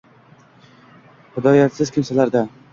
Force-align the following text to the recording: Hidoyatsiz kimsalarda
Hidoyatsiz 1.37 1.95
kimsalarda 1.99 2.47